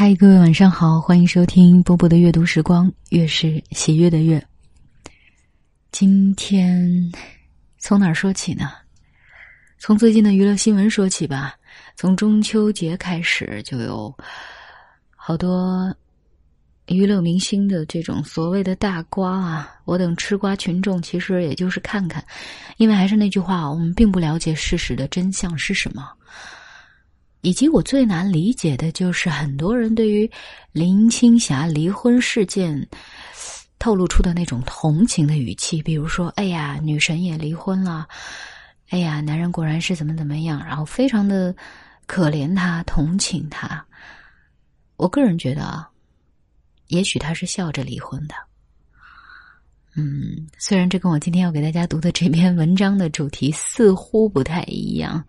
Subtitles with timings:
[0.00, 4.40] 嗨，各位晚上好，欢迎收听波波的阅读时光，月是喜悦的月。
[5.90, 7.10] 今天
[7.78, 8.70] 从哪儿说起呢？
[9.76, 11.56] 从最近的娱乐新闻说起吧。
[11.96, 14.16] 从中秋节开始，就有
[15.16, 15.92] 好多
[16.86, 19.74] 娱乐明星的这种所谓的大瓜啊。
[19.84, 22.24] 我等吃瓜群众其实也就是看看，
[22.76, 26.08] 因为还是那句话，我们并不了解事实的真相是什么。
[27.48, 30.30] 以及我最难理解的就是很多人对于
[30.70, 32.86] 林青霞离婚事件
[33.78, 38.06] 透露出的那种同情的语气，比如说：“哎呀，女神也离婚了，
[38.90, 41.56] 哎呀，男人果然是怎么怎么样。”然后非常的
[42.06, 43.82] 可怜她，同情她。
[44.96, 45.88] 我个人觉得啊，
[46.88, 48.34] 也许他是笑着离婚的。
[49.96, 55.24] 嗯，虽然这跟我今天要给大家读的这篇文章的主题似乎不太一样。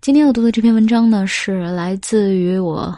[0.00, 2.96] 今天要读的这篇文章呢，是来自于我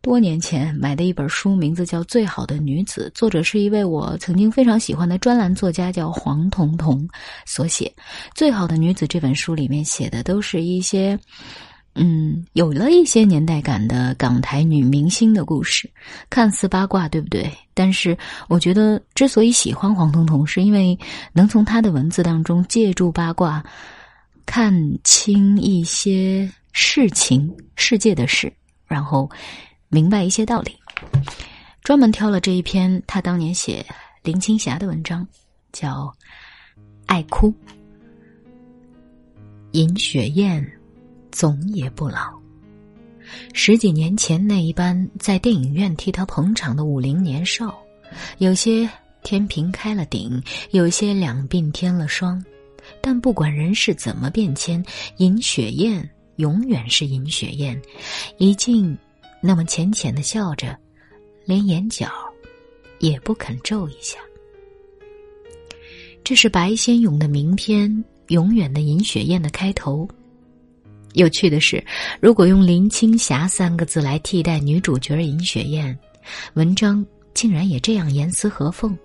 [0.00, 7.08] 多年前买的一本书，名字叫《最好的女子》，作者是一位我曾经非常喜欢的专栏作家，叫黄彤彤
[7.46, 7.86] 所写。
[8.34, 11.16] 《最好的女子》这本书里面写的都是一些，
[11.94, 15.88] 嗯，有了一些年代感的港台女明星的故事，
[16.28, 17.48] 看似八卦，对不对？
[17.74, 20.98] 但是我觉得，之所以喜欢黄彤彤，是因为
[21.32, 23.64] 能从她的文字当中借助八卦。
[24.46, 24.72] 看
[25.04, 28.52] 清一些事情、世界的事，
[28.86, 29.30] 然后
[29.88, 30.72] 明白一些道理。
[31.82, 33.84] 专门挑了这一篇他当年写
[34.22, 35.26] 林青霞的文章，
[35.72, 36.04] 叫
[37.06, 37.50] 《爱哭》。
[39.72, 40.64] 尹雪艳
[41.30, 42.32] 总也不老。
[43.54, 47.74] 十几年前那一班在电影院替他捧场的五零年少，
[48.38, 48.88] 有些
[49.22, 52.44] 天平开了顶，有些两鬓添了霜。
[53.00, 54.84] 但不管人世怎么变迁，
[55.18, 57.80] 尹雪艳永远是尹雪艳，
[58.38, 58.96] 一静
[59.40, 60.76] 那么浅浅的笑着，
[61.44, 62.10] 连眼角
[62.98, 64.18] 也不肯皱一下。
[66.24, 67.90] 这是白先勇的名篇
[68.28, 70.08] 《永远的尹雪艳》的开头。
[71.14, 71.84] 有趣的是，
[72.20, 75.98] 如果用林青霞三个字来替代女主角尹雪艳，
[76.54, 77.04] 文章
[77.34, 78.96] 竟然也这样严丝合缝。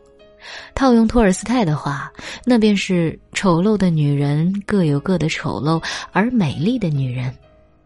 [0.76, 2.12] 套用托尔斯泰的话，
[2.46, 7.34] 那便是丑陋的女人各有各的丑陋，而美丽的女人，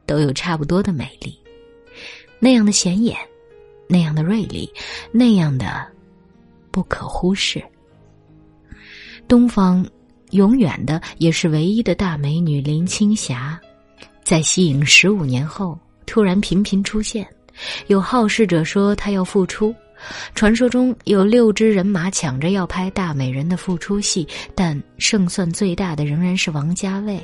[0.05, 1.37] 都有差不多的美丽。
[2.39, 3.17] 那样的显眼，
[3.87, 4.71] 那样的锐利，
[5.11, 5.85] 那样的
[6.71, 7.63] 不可忽视。
[9.27, 9.85] 东方
[10.31, 13.59] 永远的也是唯一的大美女林青霞，
[14.23, 17.27] 在息影十五年后突然频频出现，
[17.87, 19.73] 有好事者说她要复出。
[20.33, 27.19] 传说中有六支人马抢着要拍大美人的复出戏，但胜算最大的仍然是王家卫，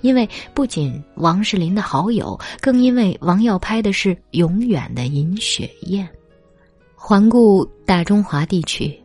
[0.00, 6.08] 因为不仅王是林的好友，更因为王要拍的是永远的尹雪艳。
[6.94, 8.98] 环顾大中华地区，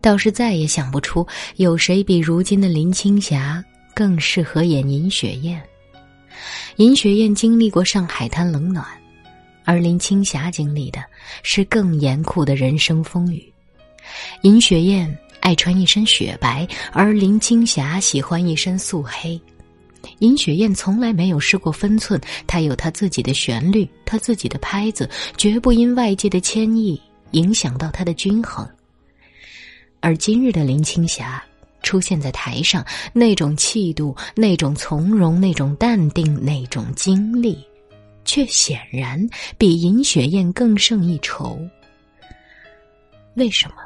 [0.00, 1.26] 倒是再也想不出
[1.56, 3.64] 有谁比如今的林青霞
[3.94, 5.62] 更适合演尹雪艳。
[6.76, 8.84] 尹雪艳经历过上海滩冷暖。
[9.68, 11.04] 而林青霞经历的
[11.42, 13.52] 是更严酷的人生风雨。
[14.40, 19.38] 尹雪艳爱穿一身雪白，而林青霞喜欢一身素黑。
[20.20, 25.06] 尹雪艳从来没有失过分寸，她有她自己的旋律，她自己的拍子，
[25.36, 26.98] 绝不因外界的牵意
[27.32, 28.66] 影响到她的均衡。
[30.00, 31.44] 而今日的林青霞
[31.82, 37.67] 出现在台上，那种气度，那种从容，那种淡定，那种经历。
[38.28, 41.58] 却显然比尹雪艳更胜一筹。
[43.36, 43.76] 为什么？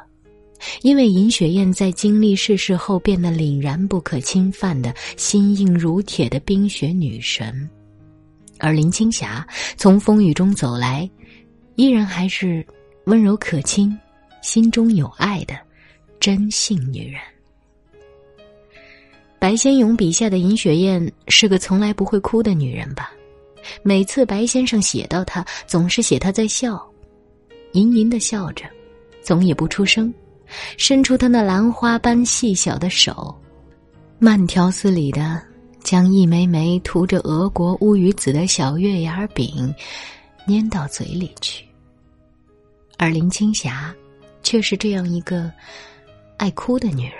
[0.81, 7.69] 因为尹雪艳在经历世事后变得凛然不可侵犯的心硬如铁的冰雪女神，
[8.59, 11.09] 而林青霞从风雨中走来，
[11.75, 12.65] 依然还是
[13.05, 13.97] 温柔可亲、
[14.41, 15.57] 心中有爱的
[16.19, 17.21] 真性女人。
[19.39, 23.13] 白先勇笔下的尹雪艳是个从来不会哭的女人吧？
[23.81, 26.81] 每次白先生写到他，总是写他在笑，
[27.73, 28.65] 吟吟的笑着，
[29.21, 30.13] 总也不出声，
[30.77, 33.35] 伸出他那兰花般细小的手，
[34.19, 35.41] 慢条斯理的
[35.81, 39.73] 将一枚枚涂着俄国乌鱼子的小月牙饼
[40.47, 41.65] 粘到嘴里去。
[42.97, 43.93] 而林青霞，
[44.43, 45.51] 却是这样一个
[46.37, 47.17] 爱哭的女人。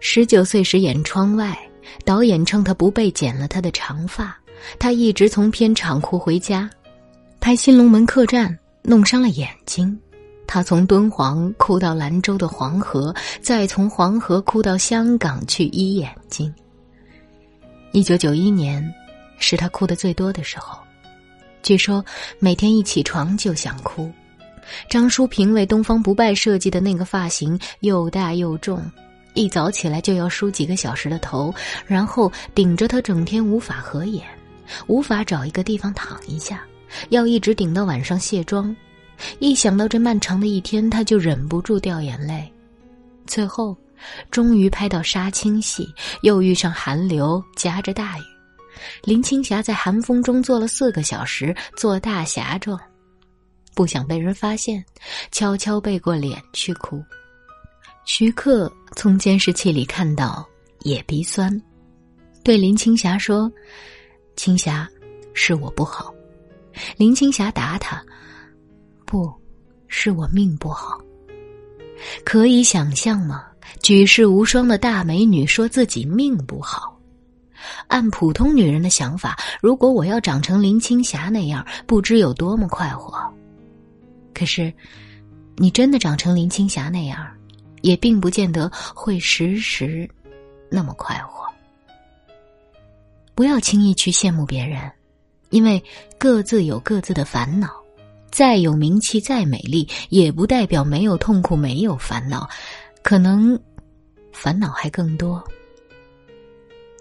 [0.00, 1.58] 十九岁时演《窗外》，
[2.04, 4.38] 导演称她不被剪了她的长发。
[4.78, 6.68] 他一直从片场哭回家，
[7.40, 8.48] 拍《新龙门客栈》
[8.82, 9.98] 弄伤了眼睛。
[10.46, 16.52] 他从敦煌哭到兰州的黄河，再从黄河哭到香港去医眼睛。
[17.92, 18.82] 一九九一年，
[19.38, 20.78] 是他哭的最多的时候。
[21.62, 22.04] 据说
[22.38, 24.10] 每天一起床就想哭。
[24.88, 28.82] 张淑平为东方不败设计的那个发型又大又重，
[29.34, 31.54] 一早起来就要梳几个小时的头，
[31.86, 34.26] 然后顶着他整天无法合眼，
[34.86, 36.64] 无法找一个地方躺一下，
[37.10, 38.74] 要一直顶到晚上卸妆。
[39.38, 42.52] 一想到这漫长的一天，他就忍不住掉眼泪。
[43.26, 43.76] 最后，
[44.30, 45.92] 终于拍到杀青戏，
[46.22, 48.22] 又遇上寒流，夹着大雨。
[49.02, 52.80] 林青霞在寒风中坐了四个小时，做大侠状。
[53.74, 54.84] 不想被人发现，
[55.32, 57.02] 悄悄背过脸去哭。
[58.04, 60.48] 徐克从监视器里看到，
[60.80, 61.60] 也鼻酸，
[62.42, 63.52] 对林青霞说
[64.38, 64.88] ：“青霞，
[65.34, 66.14] 是我不好。”
[66.96, 68.00] 林青霞答他
[69.04, 69.34] ：“不，
[69.88, 71.00] 是我命不好。”
[72.24, 73.44] 可以想象吗？
[73.82, 76.96] 举世无双的大美女说自己命不好。
[77.88, 83.18] 按普通女人的想法，如果我要长成林青霞那样，不知有多么快活。
[84.32, 84.72] 可是，
[85.56, 87.26] 你真的长成林青霞那样，
[87.82, 90.08] 也并不见得会时时
[90.70, 91.44] 那么快活。
[93.38, 94.90] 不要轻易去羡慕别人，
[95.50, 95.80] 因为
[96.18, 97.70] 各自有各自的烦恼。
[98.32, 102.48] 再有名气，再美丽，也不代表没有痛苦、没有烦恼，
[103.00, 103.56] 可能
[104.32, 105.40] 烦恼还更多。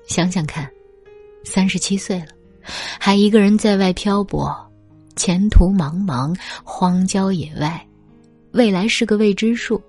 [0.05, 0.69] 想想看，
[1.43, 2.27] 三十七岁了，
[2.99, 4.55] 还一个人在外漂泊。
[5.15, 7.83] 前途茫茫，荒郊野外，
[8.51, 9.81] 未来是个未知数。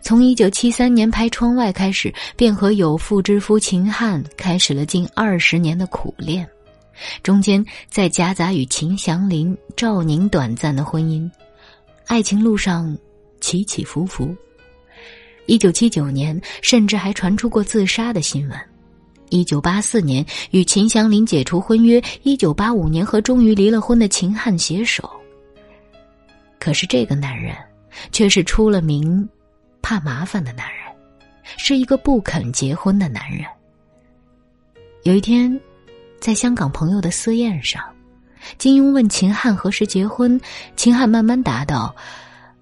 [0.00, 6.46] 从一九七三年拍《窗外》开始，便和有妇之夫秦汉开始了近二十年的苦恋，
[7.22, 11.28] 中间再夹杂与秦祥林、赵宁短暂的婚姻，
[12.06, 12.96] 爱情路上
[13.40, 14.34] 起起伏伏。
[15.46, 18.58] 一九七九年，甚至还传出过自杀的新闻。
[19.30, 25.10] 一九八四年与秦祥林解除婚约，一九八五年和终于离了婚的秦汉携手。
[26.60, 27.56] 可是这个男人，
[28.12, 29.28] 却是出了名，
[29.82, 30.82] 怕麻烦的男人，
[31.58, 33.44] 是一个不肯结婚的男人。
[35.02, 35.60] 有一天，
[36.20, 37.82] 在香港朋友的私宴上，
[38.56, 40.40] 金庸问秦汉何时结婚，
[40.76, 41.94] 秦汉慢慢答道：“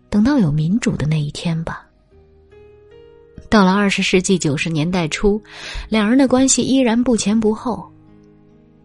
[0.08, 1.86] 等到有民主的那一天吧。”
[3.50, 5.40] 到了二十世纪九十年代初，
[5.88, 7.86] 两人的关系依然不前不后。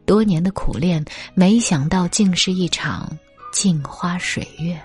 [0.06, 1.04] 多年的苦恋，
[1.34, 3.10] 没想到竟是一场
[3.52, 4.80] 镜花水月。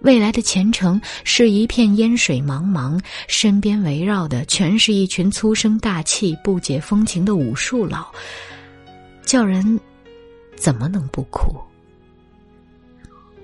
[0.00, 8.06] 未来的前程是一片烟水茫茫，身边围绕的全是一群粗声大气、不解风情的武术佬，
[9.24, 9.80] 叫人
[10.54, 11.56] 怎么能不哭？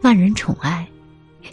[0.03, 0.87] 万人宠爱。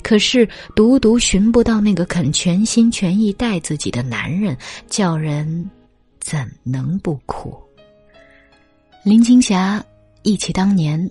[0.03, 4.55] 可是，独独寻不到那个肯全心全意待自己的男人，
[4.87, 5.69] 叫人
[6.19, 7.57] 怎能不哭？
[9.03, 9.83] 林青霞
[10.21, 11.09] 忆起当年，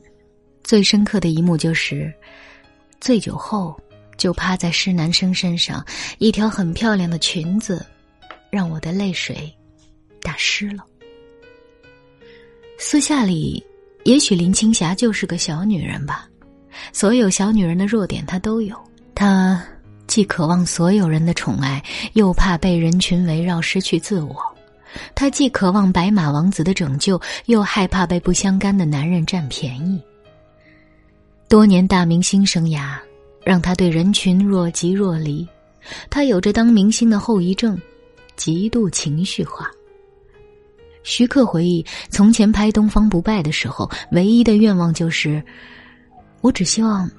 [0.62, 2.12] 最深刻的一幕就是，
[3.00, 3.78] 醉酒后
[4.16, 5.84] 就趴在施南生身上，
[6.18, 7.84] 一条很漂亮的裙子，
[8.50, 9.52] 让我的泪水
[10.22, 10.84] 打湿了。
[12.78, 13.64] 私下里，
[14.04, 16.28] 也许林青霞就是个小女人吧。
[16.92, 18.76] 所有小女人的弱点，她都有。
[19.14, 19.60] 她
[20.06, 24.36] 既渴望所有人的宠爱，又怕被人群围绕失去自我。
[25.14, 30.00] 她既渴望白马王子的拯救，又害怕被不相干的男人占便宜。
[31.48, 32.98] 多年大明星生涯，
[33.42, 35.48] 让他对人群若即若离。
[36.10, 37.80] 他有着当明星的后遗症，
[38.36, 39.70] 极度情绪化。
[41.02, 45.42] 徐克回忆，从前拍《东方不败》的时候，唯一的愿望就是。
[46.42, 47.10] 我只希望，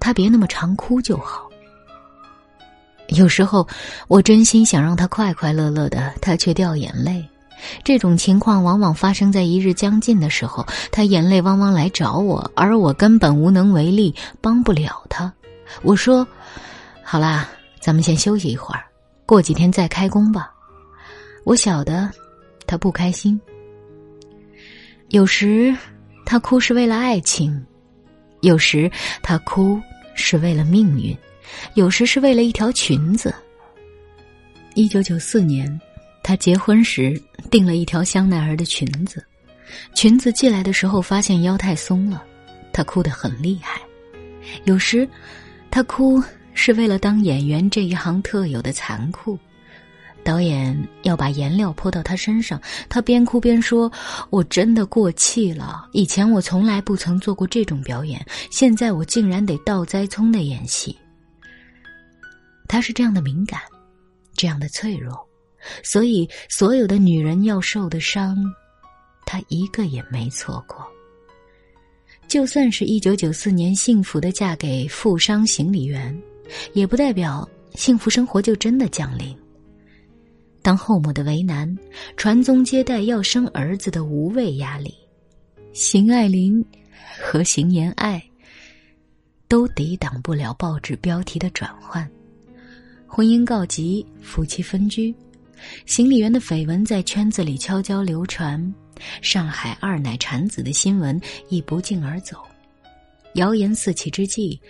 [0.00, 1.46] 他别那么常哭就好。
[3.08, 3.68] 有时候，
[4.08, 7.22] 我真心想让他快快乐乐的，他却掉眼泪。
[7.82, 15.32] 这种情况往往发生在一日将近的时候，他眼泪汪汪来找我，而我根本无能为力，帮不了他。
[15.82, 16.26] 我说
[17.02, 17.48] ：“好啦，
[17.80, 18.84] 咱们先休息一会儿，
[19.26, 20.52] 过几天再开工吧。”
[21.44, 22.10] 我晓得，
[22.66, 23.40] 他不开心。
[25.08, 25.76] 有时，
[26.24, 27.64] 他哭是为了爱情。
[28.40, 28.90] 有时
[29.22, 29.80] 他哭
[30.14, 31.16] 是为了命运，
[31.74, 33.34] 有时是为了一条裙子。
[34.74, 35.80] 一九九四年，
[36.24, 39.24] 她结婚时订了一条香奈儿的裙子，
[39.94, 42.24] 裙子寄来的时候发现腰太松了，
[42.72, 43.80] 她哭得很厉害。
[44.64, 45.08] 有时，
[45.70, 46.22] 他哭
[46.54, 49.38] 是为了当演员这一行特有的残酷。
[50.22, 53.92] 导演要把颜料泼到他身上，他边哭边说
[54.30, 55.86] ：“我真的过气了。
[55.92, 60.96] 以前我从来不曾做过这种表演，现在我竟然得倒栽葱的演戏。”
[62.68, 63.60] 他是这样的敏感，
[64.34, 65.23] 这样的脆弱，
[65.82, 68.36] 所以所有的女人要受的伤，
[69.26, 70.86] 他一个也没错过。
[72.26, 76.18] 就算是一九九四年幸福的嫁给富商行李员，
[76.72, 79.36] 也不代表幸福生活就真的降临。
[80.62, 81.78] 当后母的为难，
[82.16, 84.94] 传宗接代要生儿子的无谓压力，
[85.74, 86.64] 邢爱玲
[87.20, 88.22] 和邢言爱
[89.46, 92.10] 都抵挡不了报纸标题的转换。
[93.06, 95.14] 婚姻告急，夫妻分居，
[95.86, 98.74] 行李员的绯闻在圈子里悄悄流传。
[99.20, 102.38] 上海二奶产子的新闻亦不胫而走，
[103.34, 104.60] 谣言四起之际，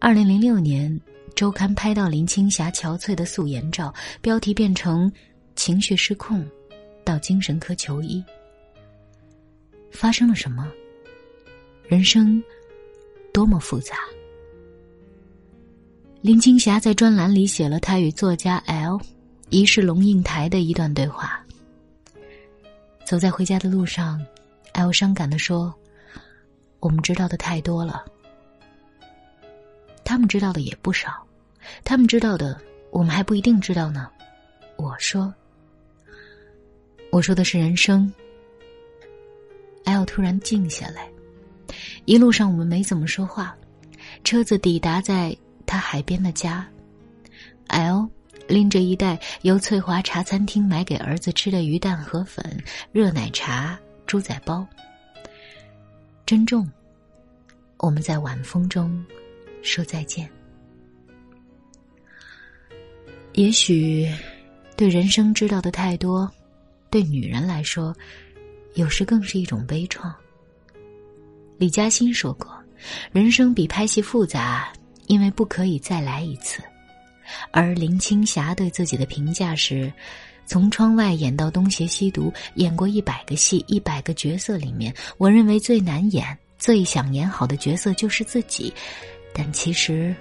[0.00, 1.00] 二零零六年
[1.36, 5.10] 周刊拍到林青霞憔悴的素颜照，标题变成
[5.54, 6.44] “情绪失控，
[7.04, 8.22] 到精神科求医”。
[9.92, 10.68] 发生了什么？
[11.86, 12.42] 人生
[13.32, 13.94] 多么复杂。
[16.20, 18.98] 林青霞在专栏里写了她与作家 L
[19.54, 21.40] 疑是龙应台的一段对话。
[23.04, 24.20] 走在回家的路上
[24.72, 25.72] ，L 伤感的说
[26.80, 28.04] ：“我们知道的太多了，
[30.04, 31.24] 他们知道的也不少，
[31.84, 34.10] 他们知道的我们还不一定知道呢。”
[34.74, 35.32] 我说
[37.12, 38.12] ：“我说的是人生。
[39.84, 41.08] ”L 突然静下来，
[42.06, 43.56] 一路上我们没怎么说话，
[44.24, 46.66] 车子抵达在他海边的家
[47.68, 48.10] ，L。
[48.46, 54.66] 拎着一袋由翠华茶餐厅买给儿子吃的鱼蛋河粉、热奶茶、猪仔包。
[56.26, 56.70] 珍重，
[57.78, 59.04] 我们在晚风中
[59.62, 60.28] 说再见。
[63.32, 64.08] 也许，
[64.76, 66.30] 对人生知道的太多，
[66.90, 67.94] 对女人来说，
[68.74, 70.12] 有时更是一种悲怆。
[71.58, 72.52] 李嘉欣说过
[73.12, 74.72] ：“人生比拍戏复杂，
[75.06, 76.62] 因为不可以再来一次。”
[77.50, 79.92] 而林青霞对自己的评价是：
[80.46, 88.72] 从窗外演到东邪西毒，演过一百个戏，一百个角色里面，我认为最难演、最想演好的角色就是自己。
[89.32, 90.14] 但其实，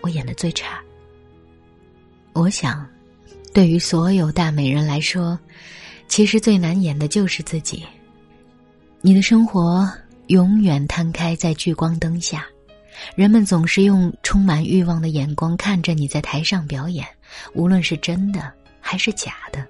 [0.00, 0.80] 我演的最差。
[2.32, 2.86] 我想，
[3.52, 5.38] 对于所有大美人来说，
[6.06, 7.84] 其实最难演的就是自己。
[9.00, 9.90] 你的生活
[10.28, 12.46] 永远摊开在聚光灯下。
[13.14, 17.06] 人们总是用充满欲望的眼光看着你在台上表演，
[17.54, 19.66] 无论是真的还是假的，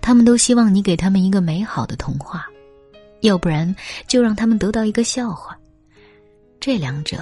[0.00, 2.46] 他们都希望你给他们一个美好的童话，
[3.20, 3.74] 要不然
[4.06, 5.58] 就让他们得到一个笑话。
[6.60, 7.18] 这两者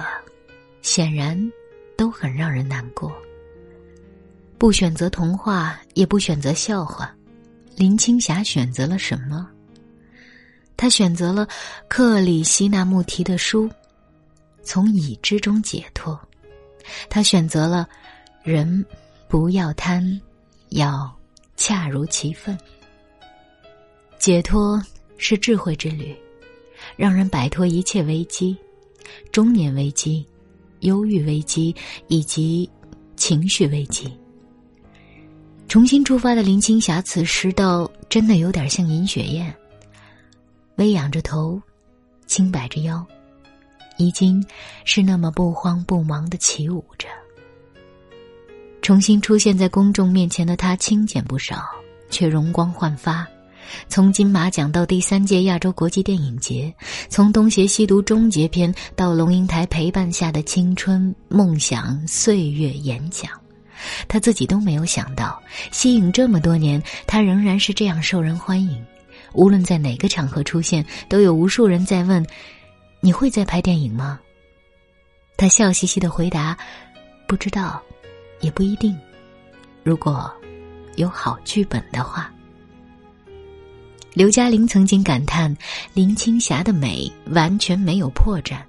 [0.81, 1.37] 显然
[1.97, 3.11] 都很让人难过。
[4.57, 7.13] 不选择童话，也不选择笑话，
[7.75, 9.49] 林青霞选择了什么？
[10.77, 11.47] 她选择了
[11.87, 13.69] 克里希那穆提的书。
[14.63, 16.19] 从已知中解脱，
[17.09, 17.87] 他选择了
[18.43, 18.85] 人
[19.27, 20.19] 不要贪，
[20.69, 21.13] 要
[21.55, 22.57] 恰如其分。
[24.17, 24.81] 解脱
[25.17, 26.15] 是智慧之旅，
[26.95, 28.57] 让人摆脱一切危机，
[29.31, 30.25] 中年危机、
[30.79, 31.75] 忧郁危机
[32.07, 32.69] 以及
[33.17, 34.17] 情绪危机。
[35.67, 39.53] 重新出发的林青霞，此时倒真的有点像尹雪艳，
[40.75, 41.61] 微仰着头，
[42.25, 43.05] 轻摆着腰。
[44.03, 44.45] 已经
[44.83, 47.07] 是那么不慌不忙的起舞着。
[48.81, 51.63] 重新出现在公众面前的他，清简不少，
[52.09, 53.25] 却容光焕发。
[53.87, 56.71] 从金马奖到第三届亚洲国际电影节，
[57.07, 63.31] 从《东邪西毒》终结篇到龙应台陪伴下的青春梦想岁月演讲，
[64.07, 65.41] 他自己都没有想到，
[65.71, 68.85] 息影这么多年，他仍然是这样受人欢迎。
[69.31, 72.23] 无论在哪个场合出现，都有无数人在问。
[73.05, 74.17] 你会再拍电影吗？
[75.35, 76.57] 他笑嘻嘻的回答
[77.27, 77.83] ：“不知道，
[78.39, 78.97] 也不一定。
[79.83, 80.33] 如果
[80.95, 82.33] 有好剧本的话。”
[84.15, 85.53] 刘嘉玲曾经感叹
[85.93, 88.61] 林青霞的美完全没有破绽。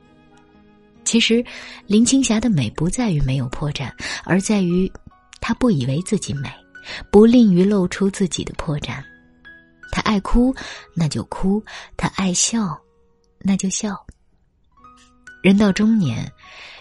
[1.04, 1.44] 其实，
[1.86, 3.88] 林青霞的美不在于没有破绽，
[4.24, 4.90] 而在于
[5.40, 6.50] 她不以为自己美，
[7.08, 9.00] 不吝于露出自己的破绽。
[9.92, 10.52] 她爱哭，
[10.92, 11.62] 那就哭；
[11.96, 12.76] 她爱笑，
[13.38, 14.04] 那就笑。
[15.44, 16.26] 人到中年，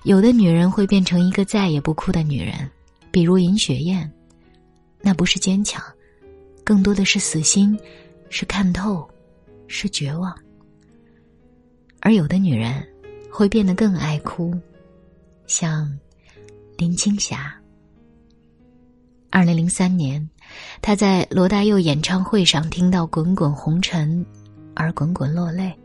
[0.04, 2.54] 有的女人会变成一个再也不哭的女人，
[3.12, 4.10] 比如尹雪艳，
[5.02, 5.84] 那不是坚强，
[6.64, 7.78] 更多的是死心，
[8.30, 9.06] 是看透，
[9.68, 10.34] 是绝望。
[12.00, 12.82] 而有的女人
[13.30, 14.58] 会变得更爱哭，
[15.46, 15.94] 像
[16.78, 17.54] 林青霞。
[19.30, 20.26] 二零零三年，
[20.82, 24.26] 她在罗大佑演唱会上听到《滚滚红尘》，
[24.74, 25.78] 而滚滚落泪。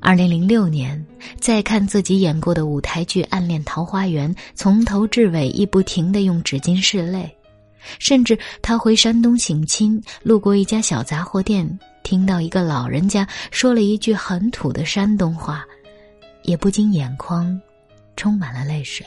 [0.00, 1.04] 二零零六年，
[1.40, 7.34] 再看自己演过的舞台剧《暗恋桃花源》，从头至尾亦不停的用纸巾拭泪。
[7.98, 15.64] 甚至他回山东省亲，路过一家小杂货店，听到一个老人家说了一句很土的山东话
[16.42, 17.58] ：“也不禁眼眶
[18.16, 19.06] 充满了泪水，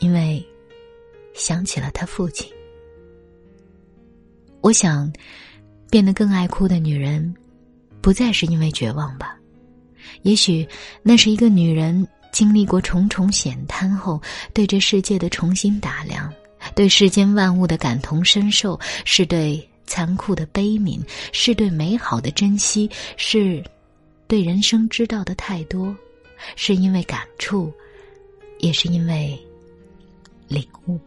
[0.00, 0.44] 因为
[1.34, 2.46] 想起了他父亲。
[4.60, 5.10] 我想，
[5.90, 7.34] 变得更爱哭的女人，
[8.08, 9.36] 不再是因为绝望吧？
[10.22, 10.66] 也许
[11.02, 14.18] 那是一个女人经历过重重险滩后，
[14.54, 16.32] 对这世界的重新打量，
[16.74, 23.62] 对世间万物的感同身受，是对残酷的悲悯，是对美好的珍惜，是
[24.26, 25.94] 对人生知道的太多，
[26.56, 27.70] 是因为感触，
[28.58, 29.38] 也是因为
[30.48, 30.98] 领悟。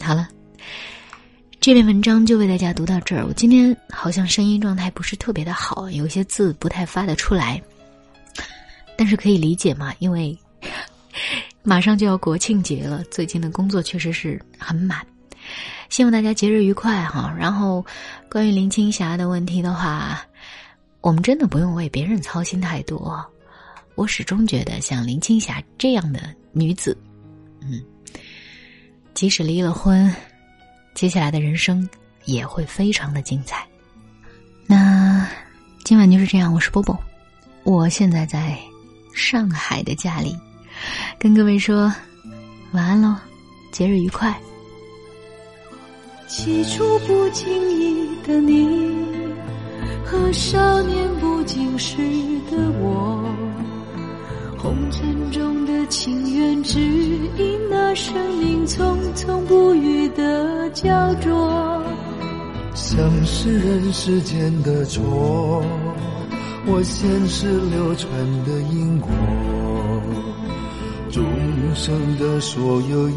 [0.00, 0.26] 好了。
[1.66, 3.26] 这篇文章就为大家读到这儿。
[3.26, 7.60] 我今天好像声音状态不是特别的好，有些字不太发得出来，
[8.96, 10.38] 但是可以理解嘛，因为
[11.64, 15.04] 马上就要国庆节了，最近的工作确实是很满。
[15.88, 17.34] 希望大家节日愉快哈。
[17.36, 17.84] 然后，
[18.30, 20.24] 关于林青霞的问题的话，
[21.00, 23.20] 我们真的不用为别人操心太多。
[23.96, 26.96] 我始终觉得，像林青霞这样的女子，
[27.60, 27.82] 嗯，
[29.14, 30.08] 即使离了婚。
[30.96, 31.86] 接下来的人生
[32.24, 33.66] 也会非常的精彩。
[34.66, 35.28] 那
[35.84, 36.98] 今晚就是这样，我是波波，
[37.64, 38.58] 我现在在
[39.14, 40.34] 上海的家里，
[41.18, 41.92] 跟各位说
[42.72, 43.14] 晚安喽，
[43.70, 44.34] 节日愉快。
[46.26, 47.46] 起初不经
[47.78, 48.96] 意的你，
[50.02, 51.98] 和少年不经事
[52.50, 53.22] 的我，
[54.56, 55.14] 红尘
[55.86, 60.46] 情缘，只因那生命匆匆不语的。
[60.76, 61.82] 焦灼，
[62.74, 65.64] 像是人世间的错，
[66.66, 68.10] 我前世流传
[68.44, 69.08] 的因果，
[71.10, 71.24] 众
[71.74, 73.14] 生的所有也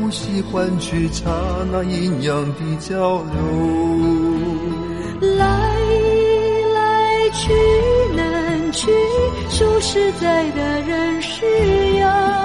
[0.00, 1.30] 不惜换取刹
[1.70, 4.23] 那阴阳的交流。
[8.74, 8.90] 去，
[9.48, 12.44] 数十载的人是要。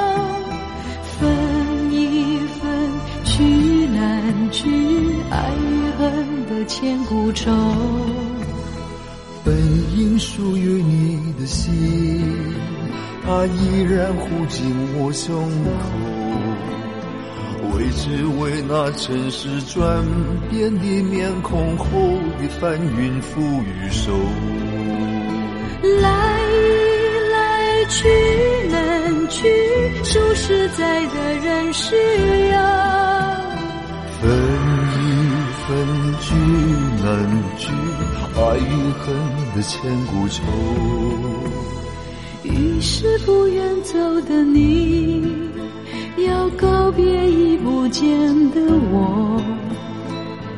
[4.51, 4.65] 去
[5.29, 7.51] 爱与恨的千古愁，
[9.45, 9.55] 本
[9.95, 11.71] 应属于你的心，
[13.23, 14.65] 它依然护紧
[14.97, 15.79] 我胸口。
[17.77, 20.03] 为只为那尘世转
[20.49, 21.85] 变的面孔后
[22.41, 24.11] 的翻云覆雨手。
[25.81, 26.09] 来
[27.31, 28.09] 来去
[28.69, 29.47] 难去，
[30.03, 31.95] 数十载的人是
[32.49, 32.59] 要。
[34.21, 34.29] 分
[35.65, 35.67] 分
[36.19, 36.35] 聚
[37.01, 37.07] 难
[37.57, 37.67] 聚，
[38.35, 39.05] 爱与恨
[39.55, 40.43] 的千古愁。
[42.43, 45.25] 于是不愿走的你，
[46.17, 48.09] 要告别已不见
[48.51, 48.59] 的
[48.91, 49.41] 我。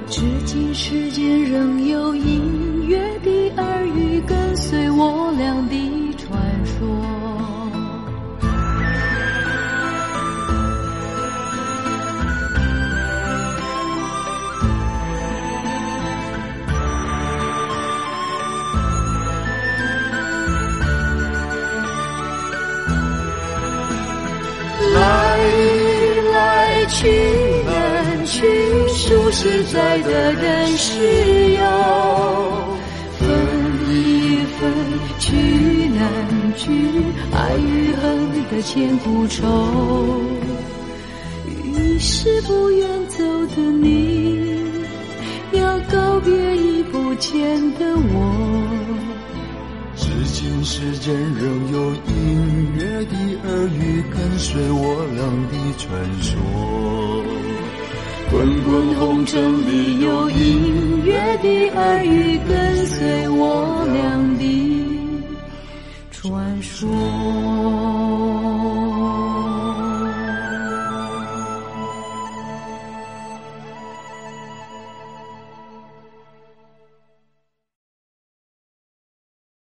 [0.09, 2.41] 至今世间仍有隐，
[5.03, 6.29] 我俩的传
[6.63, 6.77] 说
[24.93, 24.99] 来
[26.31, 27.09] 来去，
[27.65, 32.50] 人去数十载的人世游。
[35.31, 35.37] 去
[35.95, 36.03] 难
[36.57, 36.67] 聚，
[37.31, 38.03] 爱与恨
[38.51, 40.19] 的千古愁。
[41.47, 43.23] 于是不愿走
[43.55, 44.37] 的你，
[45.53, 47.39] 要告别已不见
[47.75, 48.13] 的我。
[49.95, 53.15] 至今世间仍有隐约的
[53.47, 55.87] 耳语跟随我俩的传
[56.21, 56.29] 说，
[58.29, 64.80] 滚滚红尘里有隐约的耳语跟随我俩的
[66.21, 68.00] 传说。